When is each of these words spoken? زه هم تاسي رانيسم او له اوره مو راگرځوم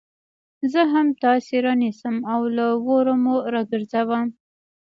زه 0.71 0.81
هم 0.93 1.07
تاسي 1.23 1.57
رانيسم 1.65 2.15
او 2.33 2.41
له 2.55 2.65
اوره 2.87 3.15
مو 3.23 3.35
راگرځوم 3.53 4.27